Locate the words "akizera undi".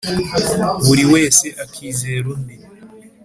1.63-2.55